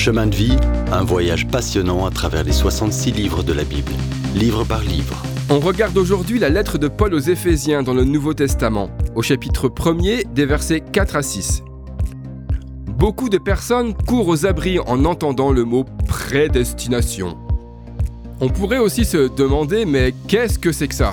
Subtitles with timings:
[0.00, 0.56] Chemin de vie,
[0.92, 3.92] un voyage passionnant à travers les 66 livres de la Bible,
[4.34, 5.22] livre par livre.
[5.50, 9.68] On regarde aujourd'hui la lettre de Paul aux Éphésiens dans le Nouveau Testament, au chapitre
[9.68, 11.62] 1er des versets 4 à 6.
[12.86, 17.36] Beaucoup de personnes courent aux abris en entendant le mot prédestination.
[18.40, 21.12] On pourrait aussi se demander mais qu'est-ce que c'est que ça?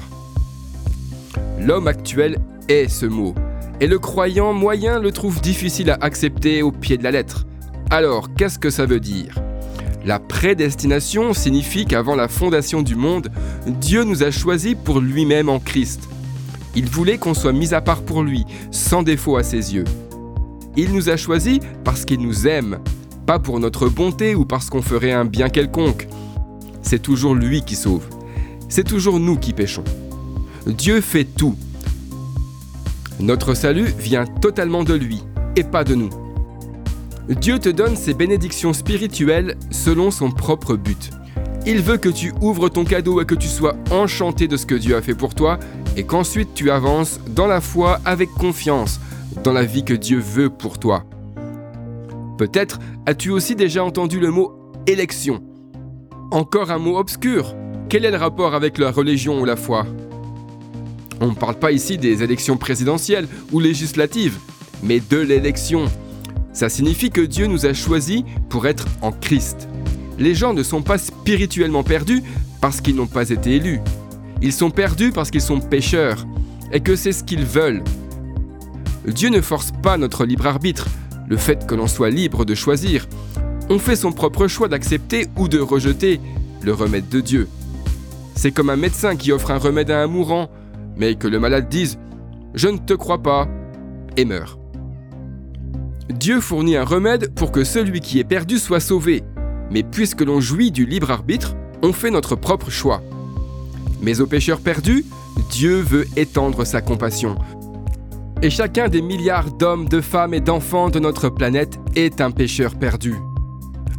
[1.60, 2.38] L'homme actuel
[2.70, 3.36] est ce mot,
[3.82, 7.44] et le croyant moyen le trouve difficile à accepter au pied de la lettre.
[7.90, 9.34] Alors, qu'est-ce que ça veut dire?
[10.04, 13.30] La prédestination signifie qu'avant la fondation du monde,
[13.66, 16.10] Dieu nous a choisis pour lui-même en Christ.
[16.76, 19.86] Il voulait qu'on soit mis à part pour lui, sans défaut à ses yeux.
[20.76, 22.80] Il nous a choisis parce qu'il nous aime,
[23.26, 26.10] pas pour notre bonté ou parce qu'on ferait un bien quelconque.
[26.82, 28.04] C'est toujours lui qui sauve.
[28.68, 29.86] C'est toujours nous qui péchons.
[30.66, 31.56] Dieu fait tout.
[33.22, 35.24] Notre salut vient totalement de lui
[35.56, 36.27] et pas de nous.
[37.36, 41.12] Dieu te donne ses bénédictions spirituelles selon son propre but.
[41.66, 44.76] Il veut que tu ouvres ton cadeau et que tu sois enchanté de ce que
[44.76, 45.60] Dieu a fait pour toi
[45.98, 49.02] et qu'ensuite tu avances dans la foi avec confiance
[49.44, 51.04] dans la vie que Dieu veut pour toi.
[52.38, 54.54] Peut-être as-tu aussi déjà entendu le mot
[54.86, 55.44] élection.
[56.32, 57.56] Encore un mot obscur.
[57.90, 59.86] Quel est le rapport avec la religion ou la foi?
[61.20, 64.38] On ne parle pas ici des élections présidentielles ou législatives,
[64.82, 65.86] mais de l'élection.
[66.58, 69.70] Ça signifie que Dieu nous a choisis pour être en Christ.
[70.18, 72.24] Les gens ne sont pas spirituellement perdus
[72.62, 73.80] parce qu'ils n'ont pas été élus.
[74.42, 76.26] Ils sont perdus parce qu'ils sont pécheurs
[76.72, 77.84] et que c'est ce qu'ils veulent.
[79.06, 80.88] Dieu ne force pas notre libre arbitre,
[81.30, 83.08] le fait que l'on soit libre de choisir.
[83.70, 86.20] On fait son propre choix d'accepter ou de rejeter
[86.64, 87.48] le remède de Dieu.
[88.34, 90.50] C'est comme un médecin qui offre un remède à un mourant,
[90.96, 91.98] mais que le malade dise⁇
[92.56, 93.46] Je ne te crois pas⁇
[94.18, 94.58] et meurt.
[96.10, 99.24] Dieu fournit un remède pour que celui qui est perdu soit sauvé.
[99.72, 103.02] Mais puisque l'on jouit du libre arbitre, on fait notre propre choix.
[104.02, 105.06] Mais aux pécheurs perdus,
[105.52, 107.36] Dieu veut étendre sa compassion.
[108.42, 112.76] Et chacun des milliards d'hommes, de femmes et d'enfants de notre planète est un pécheur
[112.76, 113.16] perdu.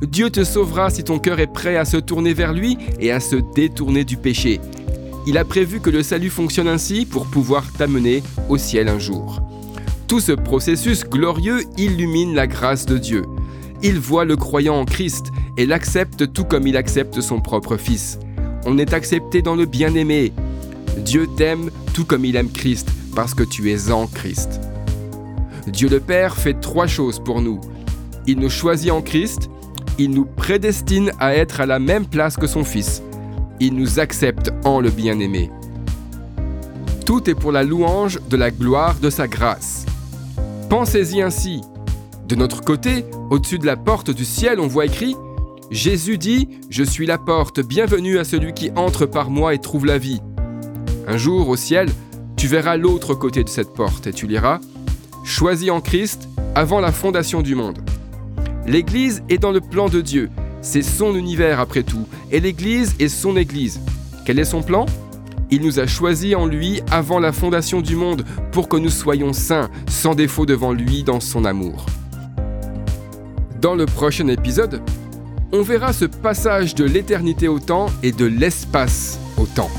[0.01, 3.21] Dieu te sauvera si ton cœur est prêt à se tourner vers lui et à
[3.21, 4.61] se détourner du péché.
[5.27, 9.43] Il a prévu que le salut fonctionne ainsi pour pouvoir t'amener au ciel un jour.
[10.09, 13.27] Tout ce processus glorieux illumine la grâce de Dieu.
[13.83, 15.27] Il voit le croyant en Christ
[15.59, 18.19] et l'accepte tout comme il accepte son propre Fils.
[18.65, 20.33] On est accepté dans le bien-aimé.
[20.97, 24.61] Dieu t'aime tout comme il aime Christ parce que tu es en Christ.
[25.67, 27.61] Dieu le Père fait trois choses pour nous.
[28.27, 29.51] Il nous choisit en Christ,
[29.99, 33.03] il nous prédestine à être à la même place que son Fils.
[33.61, 35.51] Il nous accepte en le bien-aimé.
[37.05, 39.85] Tout est pour la louange de la gloire de sa grâce.
[40.69, 41.63] Pensez-y ainsi.
[42.29, 45.17] De notre côté, au-dessus de la porte du ciel, on voit écrit
[45.71, 49.87] Jésus dit Je suis la porte, bienvenue à celui qui entre par moi et trouve
[49.87, 50.21] la vie.
[51.07, 51.89] Un jour, au ciel,
[52.37, 54.61] tu verras l'autre côté de cette porte et tu liras
[55.25, 57.79] Choisi en Christ avant la fondation du monde.
[58.67, 60.29] L'Église est dans le plan de Dieu.
[60.61, 62.07] C'est son univers après tout.
[62.31, 63.81] Et l'Église est son Église.
[64.27, 64.85] Quel est son plan?
[65.51, 69.33] Il nous a choisis en lui avant la fondation du monde pour que nous soyons
[69.33, 71.87] saints, sans défaut devant lui dans son amour.
[73.61, 74.81] Dans le prochain épisode,
[75.53, 79.71] on verra ce passage de l'éternité au temps et de l'espace au temps.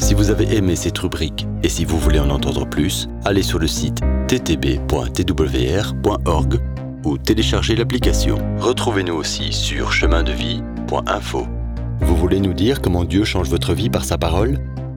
[0.00, 3.58] Si vous avez aimé cette rubrique et si vous voulez en entendre plus, allez sur
[3.58, 4.80] le site ttb.twr.org
[7.04, 8.38] ou téléchargez l'application.
[8.58, 11.46] Retrouvez-nous aussi sur chemindevie.info.
[12.00, 14.58] Vous voulez nous dire comment Dieu change votre vie par sa parole?